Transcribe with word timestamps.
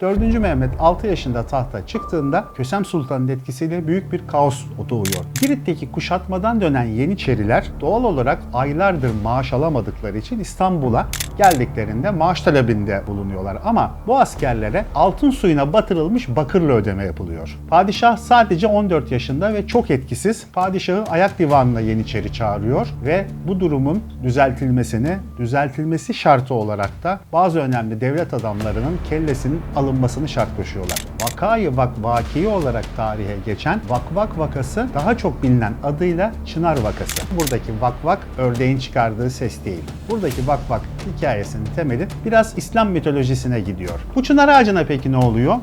4. 0.00 0.18
Mehmet 0.38 0.70
6 0.80 1.06
yaşında 1.06 1.46
tahta 1.46 1.86
çıktığında 1.86 2.44
Kösem 2.54 2.84
Sultan'ın 2.84 3.28
etkisiyle 3.28 3.86
büyük 3.86 4.12
bir 4.12 4.26
kaos 4.26 4.64
doğuyor. 4.90 5.24
Girit'teki 5.40 5.92
kuşatmadan 5.92 6.60
dönen 6.60 6.84
Yeniçeriler 6.84 7.70
doğal 7.80 8.04
olarak 8.04 8.42
aylardır 8.54 9.10
maaş 9.22 9.52
alamadıkları 9.52 10.18
için 10.18 10.40
İstanbul'a 10.40 11.06
geldiklerinde 11.38 12.10
maaş 12.10 12.40
talebinde 12.40 13.02
bulunuyorlar. 13.06 13.58
Ama 13.64 13.94
bu 14.06 14.18
askerlere 14.18 14.84
altın 14.94 15.30
suyuna 15.30 15.72
batırılmış 15.72 16.28
bakırla 16.36 16.72
ödeme 16.72 17.04
yapılıyor. 17.04 17.58
Padişah 17.68 18.16
sadece 18.16 18.66
14 18.66 19.12
yaşında 19.12 19.54
ve 19.54 19.66
çok 19.66 19.90
etkisiz. 19.90 20.46
Padişahı 20.52 21.04
ayak 21.10 21.38
divanına 21.38 21.80
Yeniçeri 21.80 22.32
çağırıyor 22.32 22.86
ve 23.04 23.26
bu 23.46 23.60
durumun 23.60 24.02
düzeltilmesini, 24.22 25.16
düzeltilmesi 25.38 26.14
şartı 26.14 26.54
olarak 26.54 26.90
da 27.02 27.20
bazı 27.32 27.60
önemli 27.60 28.00
devlet 28.00 28.34
adamlarının 28.34 28.98
kellesinin 29.10 29.60
alınmasını 29.84 30.28
şart 30.28 30.56
koşuyorlar. 30.56 30.98
Vakayı 31.22 31.76
vak 31.76 31.90
vaki 32.02 32.48
olarak 32.48 32.84
tarihe 32.96 33.36
geçen 33.46 33.80
Vakvak 33.88 34.38
vakası 34.38 34.88
daha 34.94 35.16
çok 35.16 35.42
bilinen 35.42 35.72
adıyla 35.84 36.32
Çınar 36.46 36.78
vakası. 36.80 37.22
Buradaki 37.40 37.72
vakvak 37.80 38.18
ördeğin 38.38 38.78
çıkardığı 38.78 39.30
ses 39.30 39.64
değil. 39.64 39.82
Buradaki 40.10 40.46
vakvak 40.46 40.80
hikayesinin 41.16 41.68
temeli 41.76 42.08
biraz 42.24 42.58
İslam 42.58 42.90
mitolojisine 42.90 43.60
gidiyor. 43.60 44.00
Bu 44.14 44.22
çınar 44.22 44.48
ağacına 44.48 44.84
peki 44.84 45.12
ne 45.12 45.16
oluyor? 45.16 45.56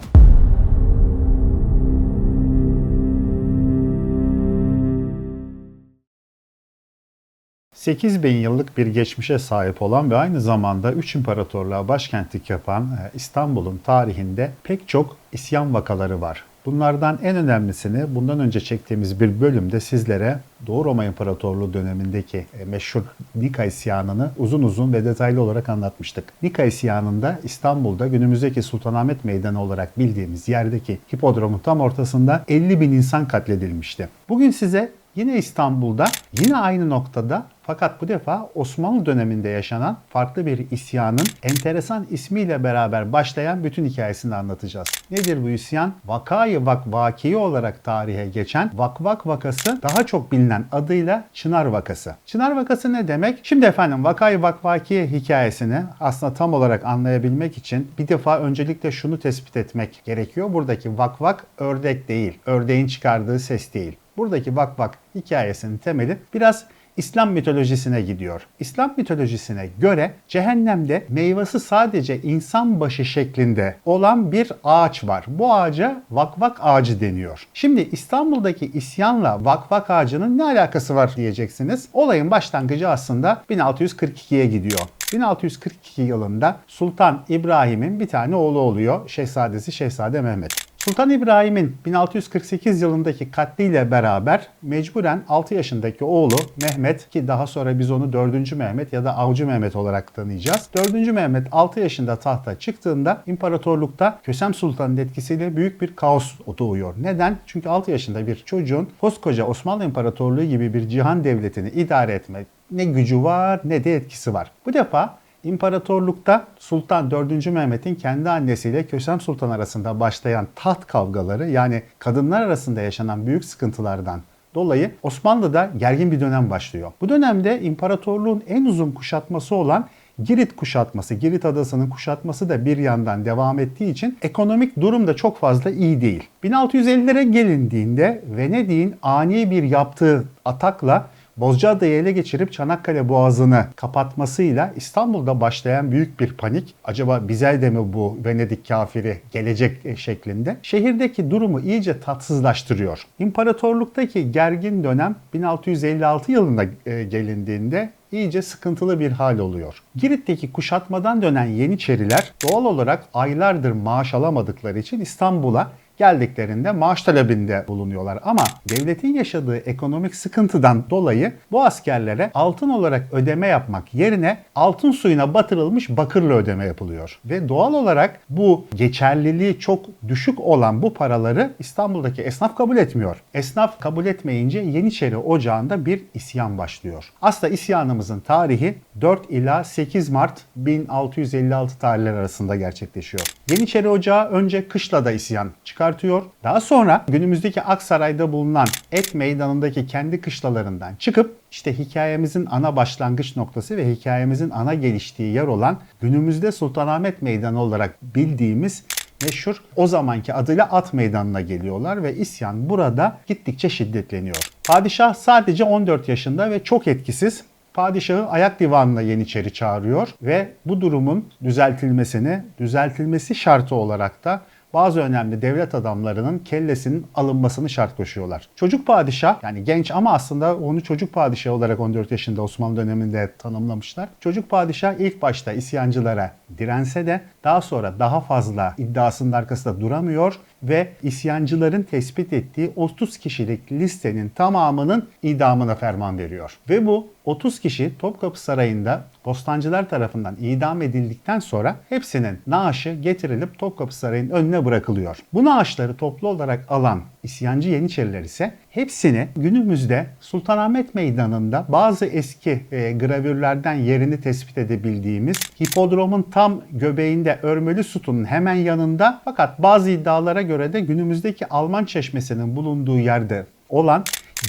8 7.81 8.23
bin 8.23 8.35
yıllık 8.35 8.77
bir 8.77 8.88
geçmişe 8.88 9.40
sahip 9.40 9.81
olan 9.81 10.12
ve 10.12 10.16
aynı 10.16 10.41
zamanda 10.41 10.94
3 10.94 11.16
imparatorluğa 11.16 11.88
başkentlik 11.88 12.49
yapan 12.49 12.84
e, 12.84 13.12
İstanbul'un 13.13 13.80
tarihinde 13.84 14.52
pek 14.63 14.88
çok 14.88 15.17
isyan 15.31 15.73
vakaları 15.73 16.21
var. 16.21 16.44
Bunlardan 16.66 17.20
en 17.23 17.35
önemlisini 17.35 18.16
bundan 18.16 18.40
önce 18.40 18.59
çektiğimiz 18.59 19.20
bir 19.20 19.41
bölümde 19.41 19.79
sizlere 19.79 20.40
Doğu 20.68 20.85
Roma 20.85 21.05
İmparatorluğu 21.05 21.74
dönemindeki 21.74 22.46
e, 22.59 22.65
meşhur 22.65 23.02
Nika 23.35 23.65
isyanını 23.65 24.32
uzun 24.37 24.63
uzun 24.63 24.93
ve 24.93 25.05
detaylı 25.05 25.41
olarak 25.41 25.70
anlatmıştık. 25.70 26.34
Nika 26.43 26.63
isyanında 26.63 27.40
İstanbul'da 27.43 28.07
günümüzdeki 28.07 28.63
Sultanahmet 28.63 29.26
Meydanı 29.26 29.62
olarak 29.62 29.99
bildiğimiz 29.99 30.48
yerdeki 30.48 30.99
hipodromun 31.13 31.59
tam 31.59 31.82
ortasında 31.82 32.43
50 32.48 32.82
bin 32.82 32.91
insan 32.91 33.27
katledilmişti. 33.27 34.09
Bugün 34.29 34.52
size 34.52 34.91
Yine 35.15 35.37
İstanbul'da, 35.37 36.05
yine 36.40 36.57
aynı 36.57 36.90
noktada 36.90 37.46
fakat 37.72 38.02
bu 38.02 38.08
defa 38.08 38.50
Osmanlı 38.55 39.05
döneminde 39.05 39.50
yaşanan 39.50 39.98
farklı 40.10 40.46
bir 40.46 40.72
isyanın 40.72 41.26
enteresan 41.44 42.08
ismiyle 42.10 42.64
beraber 42.64 43.14
başlayan 43.14 43.64
bütün 43.64 43.86
hikayesini 43.86 44.36
anlatacağız. 44.36 44.88
Nedir 45.12 45.44
bu 45.44 45.50
isyan? 45.50 45.94
Vakayı 46.05 46.66
vak 46.66 46.84
vaki 46.88 47.38
olarak 47.38 47.84
tarihe 47.84 48.27
geçen 48.27 48.72
Vakvak 48.74 49.27
vakası 49.27 49.80
daha 49.84 50.05
çok 50.05 50.32
bilinen 50.32 50.66
adıyla 50.72 51.24
Çınar 51.34 51.66
vakası. 51.66 52.16
Çınar 52.26 52.55
vakası 52.55 52.94
ne 52.94 53.08
demek? 53.08 53.40
Şimdi 53.44 53.66
efendim 53.66 54.04
Vakayı 54.04 54.42
vak 54.42 54.66
vaki 54.66 55.12
hikayesini 55.12 55.84
aslında 55.99 56.34
tam 56.34 56.54
olarak 56.54 56.86
anlayabilmek 56.86 57.58
için 57.58 57.92
bir 57.99 58.08
defa 58.08 58.40
öncelikle 58.40 58.92
şunu 58.92 59.20
tespit 59.20 59.58
etmek 59.58 60.02
gerekiyor. 60.05 60.54
Buradaki 60.54 60.98
vakvak 60.98 61.46
ördek 61.58 62.08
değil, 62.08 62.40
ördeğin 62.46 62.88
çıkardığı 62.88 63.40
ses 63.40 63.74
değil. 63.74 63.98
Buradaki 64.18 64.56
vak 64.56 64.80
vak 64.80 64.97
hikayesinin 65.16 65.78
temeli 65.78 66.18
biraz 66.34 66.66
İslam 66.97 67.31
mitolojisine 67.31 68.01
gidiyor. 68.01 68.47
İslam 68.59 68.94
mitolojisine 68.97 69.69
göre 69.79 70.13
cehennemde 70.28 71.06
meyvesi 71.09 71.59
sadece 71.59 72.22
insan 72.22 72.79
başı 72.79 73.06
şeklinde 73.06 73.75
olan 73.85 74.31
bir 74.31 74.51
ağaç 74.63 75.03
var. 75.03 75.25
Bu 75.28 75.53
ağaca 75.53 76.03
vakvak 76.12 76.57
ağacı 76.62 77.01
deniyor. 77.01 77.47
Şimdi 77.53 77.81
İstanbul'daki 77.81 78.66
isyanla 78.66 79.45
vakvak 79.45 79.89
ağacının 79.89 80.38
ne 80.38 80.44
alakası 80.44 80.95
var 80.95 81.13
diyeceksiniz. 81.16 81.88
Olayın 81.94 82.31
başlangıcı 82.31 82.90
aslında 82.90 83.44
1642'ye 83.50 84.46
gidiyor. 84.46 84.81
1642 85.13 86.01
yılında 86.01 86.57
Sultan 86.68 87.24
İbrahim'in 87.30 88.00
bir 88.00 88.07
tane 88.07 88.35
oğlu 88.35 88.59
oluyor. 88.59 89.09
Şehzadesi 89.09 89.72
Şehzade 89.72 90.22
Mehmet. 90.22 90.61
Sultan 90.86 91.09
İbrahim'in 91.09 91.78
1648 91.86 92.81
yılındaki 92.81 93.31
katliyle 93.31 93.92
beraber 93.92 94.47
mecburen 94.62 95.24
6 95.30 95.56
yaşındaki 95.56 96.03
oğlu 96.03 96.36
Mehmet 96.62 97.09
ki 97.09 97.28
daha 97.28 97.47
sonra 97.47 97.80
biz 97.80 97.92
onu 97.92 98.14
4. 98.14 98.52
Mehmet 98.56 98.94
ya 98.94 99.06
da 99.06 99.18
Avcı 99.18 99.47
Mehmet 99.47 99.75
olarak 99.75 100.14
tanıyacağız. 100.14 100.69
4. 100.78 100.94
Mehmet 100.94 101.47
6 101.52 101.80
yaşında 101.80 102.16
tahta 102.16 102.59
çıktığında 102.59 103.24
imparatorlukta 103.28 104.19
Kösem 104.24 104.53
Sultan'ın 104.53 104.97
etkisiyle 104.97 105.56
büyük 105.56 105.81
bir 105.81 105.96
kaos 105.96 106.34
doğuyor. 106.59 106.94
Neden? 107.02 107.38
Çünkü 107.46 107.69
6 107.69 107.92
yaşında 107.92 108.28
bir 108.28 108.36
çocuğun 108.36 108.90
koskoca 109.02 109.46
Osmanlı 109.46 109.86
İmparatorluğu 109.86 110.44
gibi 110.44 110.74
bir 110.74 110.88
cihan 110.90 111.24
devletini 111.24 111.69
idare 111.69 112.13
etmek 112.13 112.48
ne 112.72 112.86
gücü 112.86 113.24
var 113.24 113.62
ne 113.63 113.84
de 113.84 113.96
etkisi 113.96 114.34
var. 114.34 114.52
Bu 114.66 114.74
defa 114.74 115.21
İmparatorlukta 115.44 116.47
Sultan 116.59 117.12
4. 117.12 117.46
Mehmet'in 117.46 117.96
kendi 117.96 118.29
annesiyle 118.29 118.85
Kösem 118.85 119.22
Sultan 119.22 119.50
arasında 119.50 120.00
başlayan 120.00 120.47
taht 120.56 120.88
kavgaları 120.88 121.50
yani 121.50 121.84
kadınlar 122.00 122.41
arasında 122.41 122.81
yaşanan 122.81 123.28
büyük 123.28 123.46
sıkıntılardan 123.46 124.22
dolayı 124.56 124.91
Osmanlı'da 125.03 125.72
gergin 125.78 126.12
bir 126.12 126.19
dönem 126.19 126.50
başlıyor. 126.50 126.91
Bu 127.01 127.09
dönemde 127.09 127.62
imparatorluğun 127.62 128.44
en 128.47 128.66
uzun 128.66 128.91
kuşatması 128.91 129.56
olan 129.56 129.88
Girit 130.24 130.56
kuşatması, 130.56 131.16
Girit 131.16 131.46
adasının 131.46 131.90
kuşatması 131.90 132.50
da 132.50 132.66
bir 132.66 132.78
yandan 132.78 133.25
devam 133.25 133.59
ettiği 133.59 133.91
için 133.91 134.18
ekonomik 134.22 134.81
durum 134.81 135.07
da 135.07 135.16
çok 135.16 135.40
fazla 135.40 135.69
iyi 135.69 136.01
değil. 136.01 136.24
1650'lere 136.44 137.31
gelindiğinde 137.31 138.24
Venedik'in 138.38 138.96
ani 139.01 139.51
bir 139.51 139.63
yaptığı 139.63 140.24
atakla 140.46 141.07
Bozcaada'yı 141.38 142.02
ele 142.02 142.12
geçirip 142.12 142.53
Çanakkale 142.53 143.09
Boğazı'nı 143.09 143.66
kapatmasıyla 143.75 144.74
İstanbul'da 144.75 145.42
başlayan 145.42 145.92
büyük 145.92 146.19
bir 146.19 146.34
panik. 146.34 146.75
Acaba 146.84 147.28
bize 147.28 147.62
de 147.62 147.69
mi 147.69 147.94
bu 147.94 148.18
Venedik 148.25 148.68
kafiri 148.68 149.22
gelecek 149.31 150.00
şeklinde. 150.00 150.58
Şehirdeki 150.62 151.31
durumu 151.31 151.59
iyice 151.59 152.00
tatsızlaştırıyor. 152.00 153.03
İmparatorluktaki 153.19 154.31
gergin 154.31 154.84
dönem 154.84 155.16
1656 155.34 156.31
yılında 156.31 156.66
e, 156.86 157.03
gelindiğinde 157.03 157.90
iyice 158.12 158.42
sıkıntılı 158.42 159.00
bir 159.00 159.12
hal 159.12 159.40
oluyor. 159.40 159.84
Girit'teki 159.96 160.52
kuşatmadan 160.52 161.22
dönen 161.22 161.46
Yeniçeriler 161.46 162.34
doğal 162.44 162.66
olarak 162.66 163.03
aylardır 163.13 163.72
maaş 163.72 164.13
alamadıkları 164.13 164.80
için 164.80 165.00
İstanbul'a 165.00 165.72
geldiklerinde 166.01 166.72
maaş 166.72 167.01
talebinde 167.03 167.66
bulunuyorlar. 167.67 168.19
Ama 168.23 168.44
devletin 168.69 169.13
yaşadığı 169.13 169.57
ekonomik 169.57 170.16
sıkıntıdan 170.16 170.84
dolayı 170.89 171.34
bu 171.51 171.63
askerlere 171.63 172.31
altın 172.34 172.69
olarak 172.69 173.07
ödeme 173.12 173.47
yapmak 173.47 173.94
yerine 173.94 174.38
altın 174.56 174.91
suyuna 174.91 175.34
batırılmış 175.34 175.89
bakırla 175.89 176.34
ödeme 176.34 176.66
yapılıyor. 176.66 177.19
Ve 177.25 177.50
doğal 177.50 177.73
olarak 177.73 178.19
bu 178.29 178.66
geçerliliği 178.75 179.59
çok 179.59 179.85
düşük 180.07 180.39
olan 180.39 180.81
bu 180.81 180.94
paraları 180.94 181.51
İstanbul'daki 181.59 182.22
esnaf 182.22 182.57
kabul 182.57 182.78
etmiyor. 182.78 183.18
Esnaf 183.33 183.79
kabul 183.79 184.06
etmeyince 184.06 184.59
Yeniçeri 184.59 185.18
Ocağı'nda 185.18 185.85
bir 185.85 186.01
isyan 186.13 186.57
başlıyor. 186.57 187.06
Aslında 187.22 187.53
isyanımızın 187.53 188.19
tarihi 188.19 188.75
4 189.01 189.29
ila 189.29 189.63
8 189.63 190.09
Mart 190.09 190.41
1656 190.56 191.79
tarihleri 191.79 192.16
arasında 192.16 192.56
gerçekleşiyor. 192.56 193.23
Yeniçeri 193.50 193.88
Ocağı 193.88 194.29
önce 194.29 194.68
Kışla'da 194.68 195.12
isyan 195.12 195.51
çıkartıyor. 195.91 196.24
Daha 196.44 196.62
sonra 196.62 197.06
günümüzdeki 197.07 197.62
Aksaray'da 197.62 198.31
bulunan 198.31 198.68
Et 198.91 199.16
Meydanı'ndaki 199.16 199.88
kendi 199.88 200.22
kışlalarından 200.22 200.96
çıkıp 200.96 201.35
işte 201.52 201.79
hikayemizin 201.79 202.47
ana 202.52 202.75
başlangıç 202.75 203.38
noktası 203.38 203.78
ve 203.78 203.91
hikayemizin 203.91 204.50
ana 204.50 204.74
geliştiği 204.74 205.34
yer 205.34 205.47
olan 205.47 205.80
günümüzde 206.01 206.51
Sultanahmet 206.51 207.22
Meydanı 207.22 207.62
olarak 207.62 207.97
bildiğimiz 208.16 208.84
meşhur 209.24 209.63
o 209.75 209.88
zamanki 209.88 210.33
adıyla 210.33 210.66
At 210.71 210.94
Meydanı'na 210.94 211.42
geliyorlar 211.42 212.04
ve 212.04 212.16
isyan 212.16 212.69
burada 212.69 213.18
gittikçe 213.27 213.69
şiddetleniyor. 213.69 214.50
Padişah 214.68 215.13
sadece 215.13 215.63
14 215.63 216.10
yaşında 216.10 216.51
ve 216.51 216.63
çok 216.63 216.88
etkisiz. 216.88 217.44
Padişahı 217.74 218.30
ayak 218.30 218.60
divanına 218.60 219.01
Yeniçeri 219.01 219.54
çağırıyor 219.54 220.07
ve 220.21 220.51
bu 220.66 220.81
durumun 220.81 221.25
düzeltilmesini, 221.44 222.44
düzeltilmesi 222.60 223.36
şartı 223.36 223.75
olarak 223.75 224.24
da 224.24 224.42
bazı 224.73 225.00
önemli 225.00 225.41
devlet 225.41 225.75
adamlarının 225.75 226.39
kellesinin 226.39 227.07
alınmasını 227.15 227.69
şart 227.69 227.97
koşuyorlar. 227.97 228.50
Çocuk 228.56 228.88
padişah 228.88 229.44
yani 229.44 229.63
genç 229.63 229.91
ama 229.91 230.13
aslında 230.13 230.57
onu 230.57 230.83
çocuk 230.83 231.13
padişah 231.13 231.51
olarak 231.51 231.79
14 231.79 232.12
yaşında 232.12 232.41
Osmanlı 232.41 232.77
döneminde 232.77 233.33
tanımlamışlar. 233.38 234.09
Çocuk 234.19 234.50
padişah 234.50 234.94
ilk 235.00 235.21
başta 235.21 235.51
isyancılara 235.51 236.31
dirense 236.57 237.07
de 237.07 237.21
daha 237.44 237.62
sonra 237.62 238.00
daha 238.00 238.21
fazla 238.21 238.75
iddiasının 238.77 239.31
arkasında 239.31 239.81
duramıyor 239.81 240.39
ve 240.63 240.90
isyancıların 241.04 241.84
tespit 241.84 242.34
ettiği 242.34 242.72
30 242.75 243.18
kişilik 243.18 243.72
listenin 243.72 244.30
tamamının 244.30 245.08
idamına 245.24 245.75
ferman 245.75 246.18
veriyor. 246.18 246.58
Ve 246.69 246.86
bu 246.86 247.08
30 247.25 247.60
kişi 247.60 247.98
Topkapı 248.00 248.42
Sarayı'nda 248.42 249.04
Bostancılar 249.25 249.90
tarafından 249.90 250.36
idam 250.42 250.81
edildikten 250.81 251.40
sonra 251.40 251.75
hepsinin 251.90 252.40
naaşı 252.48 252.94
getirilip 252.94 253.60
Topkapı 253.60 253.96
Sarayı'nın 253.96 254.30
önüne 254.30 254.66
bırakılıyor. 254.66 255.18
Bu 255.34 255.46
naaşları 255.46 255.98
toplu 255.98 256.28
olarak 256.28 256.66
alan 256.69 257.02
isyancı 257.23 257.69
Yeniçeriler 257.69 258.21
ise 258.21 258.53
hepsini 258.69 259.27
günümüzde 259.35 260.06
Sultanahmet 260.19 260.95
Meydanı'nda 260.95 261.65
bazı 261.69 262.06
eski 262.06 262.65
e, 262.71 262.91
gravürlerden 262.91 263.73
yerini 263.73 264.21
tespit 264.21 264.57
edebildiğimiz 264.57 265.38
hipodromun 265.62 266.27
tam 266.31 266.62
göbeğinde 266.71 267.39
örmeli 267.41 267.83
sütunun 267.83 268.25
hemen 268.25 268.56
yanında 268.56 269.21
fakat 269.25 269.62
bazı 269.62 269.89
iddialara 269.89 270.41
göre 270.41 270.73
de 270.73 270.79
günümüzdeki 270.79 271.50
Alman 271.50 271.85
çeşmesinin 271.85 272.56
bulunduğu 272.56 273.00
yerde 273.00 273.45
olan 273.69 274.03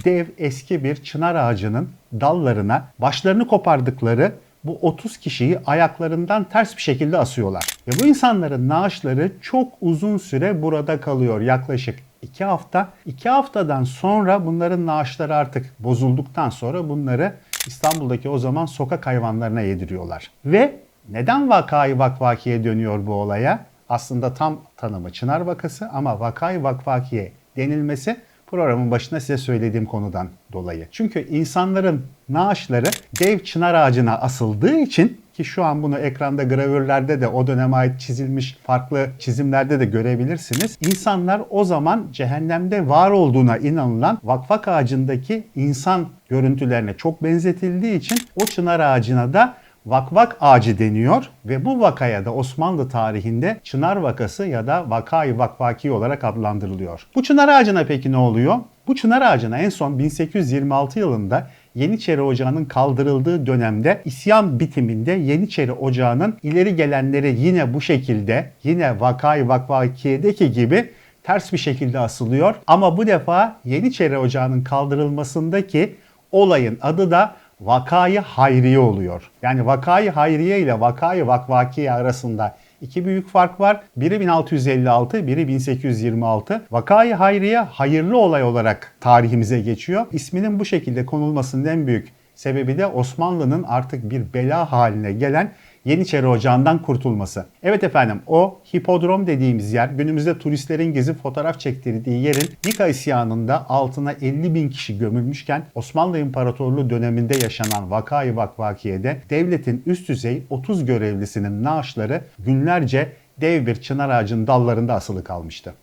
dev 0.04 0.26
eski 0.38 0.84
bir 0.84 0.96
çınar 0.96 1.34
ağacının 1.34 1.88
dallarına 2.20 2.84
başlarını 2.98 3.46
kopardıkları 3.46 4.32
bu 4.64 4.78
30 4.82 5.16
kişiyi 5.16 5.58
ayaklarından 5.66 6.44
ters 6.44 6.76
bir 6.76 6.82
şekilde 6.82 7.18
asıyorlar. 7.18 7.64
Ve 7.88 7.90
bu 8.02 8.06
insanların 8.06 8.68
naaşları 8.68 9.32
çok 9.40 9.72
uzun 9.80 10.18
süre 10.18 10.62
burada 10.62 11.00
kalıyor. 11.00 11.40
Yaklaşık 11.40 11.98
2 12.22 12.44
hafta. 12.44 12.88
2 13.06 13.28
haftadan 13.28 13.84
sonra 13.84 14.46
bunların 14.46 14.86
naaşları 14.86 15.36
artık 15.36 15.74
bozulduktan 15.78 16.50
sonra 16.50 16.88
bunları 16.88 17.34
İstanbul'daki 17.66 18.28
o 18.28 18.38
zaman 18.38 18.66
sokak 18.66 19.06
hayvanlarına 19.06 19.60
yediriyorlar. 19.60 20.30
Ve 20.44 20.80
neden 21.08 21.50
vakayı 21.50 21.98
vakvakiye 21.98 22.64
dönüyor 22.64 23.06
bu 23.06 23.12
olaya? 23.12 23.64
Aslında 23.88 24.34
tam 24.34 24.60
tanımı 24.76 25.10
Çınar 25.10 25.40
vakası 25.40 25.88
ama 25.88 26.20
vakayı 26.20 26.62
vakvakiye 26.62 27.32
denilmesi 27.56 28.16
programın 28.46 28.90
başında 28.90 29.20
size 29.20 29.38
söylediğim 29.38 29.86
konudan 29.86 30.28
dolayı. 30.52 30.88
Çünkü 30.90 31.28
insanların 31.28 32.06
naaşları 32.28 32.86
dev 33.20 33.38
çınar 33.38 33.74
ağacına 33.74 34.18
asıldığı 34.18 34.78
için 34.78 35.21
ki 35.34 35.44
şu 35.44 35.64
an 35.64 35.82
bunu 35.82 35.98
ekranda 35.98 36.42
gravürlerde 36.42 37.20
de 37.20 37.28
o 37.28 37.46
döneme 37.46 37.76
ait 37.76 38.00
çizilmiş 38.00 38.58
farklı 38.66 39.06
çizimlerde 39.18 39.80
de 39.80 39.84
görebilirsiniz. 39.84 40.78
İnsanlar 40.80 41.42
o 41.50 41.64
zaman 41.64 42.06
cehennemde 42.12 42.88
var 42.88 43.10
olduğuna 43.10 43.56
inanılan 43.56 44.18
vakvak 44.24 44.68
ağacındaki 44.68 45.46
insan 45.54 46.08
görüntülerine 46.28 46.94
çok 46.94 47.22
benzetildiği 47.22 47.94
için 47.94 48.18
o 48.36 48.44
çınar 48.44 48.80
ağacına 48.80 49.32
da 49.32 49.54
vakvak 49.86 50.36
ağacı 50.40 50.78
deniyor 50.78 51.28
ve 51.44 51.64
bu 51.64 51.80
vakaya 51.80 52.24
da 52.24 52.34
Osmanlı 52.34 52.88
tarihinde 52.88 53.60
çınar 53.64 53.96
vakası 53.96 54.46
ya 54.46 54.66
da 54.66 54.90
vakayı 54.90 55.38
vakvaki 55.38 55.90
olarak 55.90 56.24
adlandırılıyor. 56.24 57.06
Bu 57.14 57.22
çınar 57.22 57.48
ağacına 57.48 57.84
peki 57.84 58.12
ne 58.12 58.16
oluyor? 58.16 58.58
Bu 58.86 58.94
çınar 58.94 59.22
ağacına 59.22 59.58
en 59.58 59.68
son 59.68 59.98
1826 59.98 60.98
yılında 60.98 61.46
Yeniçeri 61.74 62.22
Ocağı'nın 62.22 62.64
kaldırıldığı 62.64 63.46
dönemde 63.46 64.02
isyan 64.04 64.60
bitiminde 64.60 65.12
Yeniçeri 65.12 65.72
Ocağı'nın 65.72 66.38
ileri 66.42 66.76
gelenleri 66.76 67.40
yine 67.40 67.74
bu 67.74 67.80
şekilde 67.80 68.50
yine 68.64 69.00
vakay 69.00 69.48
vakvakiyedeki 69.48 70.52
gibi 70.52 70.90
ters 71.22 71.52
bir 71.52 71.58
şekilde 71.58 71.98
asılıyor. 71.98 72.54
Ama 72.66 72.96
bu 72.96 73.06
defa 73.06 73.56
Yeniçeri 73.64 74.18
Ocağı'nın 74.18 74.64
kaldırılmasındaki 74.64 75.94
olayın 76.32 76.78
adı 76.82 77.10
da 77.10 77.34
vakayı 77.60 78.20
hayriye 78.20 78.78
oluyor. 78.78 79.30
Yani 79.42 79.66
vakayı 79.66 80.10
hayriye 80.10 80.60
ile 80.60 80.80
vakayı 80.80 81.26
vakvakiye 81.26 81.92
arasında 81.92 82.56
iki 82.82 83.04
büyük 83.04 83.28
fark 83.28 83.60
var. 83.60 83.80
Biri 83.96 84.20
1656, 84.20 85.26
biri 85.26 85.48
1826. 85.48 86.62
Vakayı 86.70 87.14
hayriye 87.14 87.58
hayırlı 87.58 88.18
olay 88.18 88.42
olarak 88.42 88.94
tarihimize 89.00 89.60
geçiyor. 89.60 90.06
İsminin 90.12 90.60
bu 90.60 90.64
şekilde 90.64 91.06
konulmasının 91.06 91.64
en 91.64 91.86
büyük 91.86 92.08
sebebi 92.34 92.78
de 92.78 92.86
Osmanlı'nın 92.86 93.62
artık 93.62 94.10
bir 94.10 94.34
bela 94.34 94.72
haline 94.72 95.12
gelen 95.12 95.52
Yeniçeri 95.84 96.26
Ocağı'ndan 96.26 96.82
kurtulması. 96.82 97.46
Evet 97.62 97.84
efendim 97.84 98.22
o 98.26 98.58
hipodrom 98.74 99.26
dediğimiz 99.26 99.72
yer 99.72 99.88
günümüzde 99.88 100.38
turistlerin 100.38 100.92
gezip 100.92 101.22
fotoğraf 101.22 101.60
çektirdiği 101.60 102.22
yerin 102.22 102.50
Nika 102.66 102.86
isyanında 102.86 103.70
altına 103.70 104.12
50 104.12 104.54
bin 104.54 104.68
kişi 104.68 104.98
gömülmüşken 104.98 105.62
Osmanlı 105.74 106.18
İmparatorluğu 106.18 106.90
döneminde 106.90 107.34
yaşanan 107.42 107.90
vakayı 107.90 108.36
vakvakiyede 108.36 109.20
devletin 109.30 109.82
üst 109.86 110.08
düzey 110.08 110.42
30 110.50 110.84
görevlisinin 110.84 111.64
naaşları 111.64 112.20
günlerce 112.38 113.12
dev 113.40 113.66
bir 113.66 113.74
çınar 113.74 114.08
ağacının 114.08 114.46
dallarında 114.46 114.94
asılı 114.94 115.24
kalmıştı. 115.24 115.74